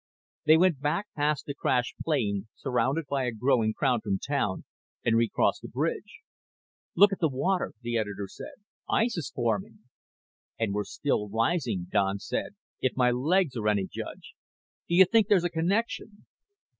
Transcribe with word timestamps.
They 0.45 0.57
went 0.57 0.81
back 0.81 1.09
past 1.15 1.45
the 1.45 1.53
crashed 1.53 1.93
plane, 2.01 2.47
surrounded 2.55 3.05
by 3.07 3.25
a 3.25 3.31
growing 3.31 3.75
crowd 3.75 4.01
from 4.01 4.17
town, 4.17 4.63
and 5.05 5.15
recrossed 5.15 5.61
the 5.61 5.67
bridge. 5.67 6.21
"Look 6.95 7.13
at 7.13 7.19
the 7.19 7.29
water," 7.29 7.73
the 7.81 7.99
editor 7.99 8.27
said. 8.27 8.55
"Ice 8.89 9.15
is 9.15 9.29
forming." 9.29 9.81
"And 10.57 10.73
we're 10.73 10.85
still 10.85 11.29
rising," 11.29 11.85
Don 11.91 12.17
said, 12.17 12.55
"if 12.81 12.97
my 12.97 13.11
legs 13.11 13.55
are 13.55 13.67
any 13.67 13.85
judge. 13.85 14.33
Do 14.89 14.95
you 14.95 15.05
think 15.05 15.27
there's 15.27 15.43
a 15.45 15.51
connection?" 15.51 16.25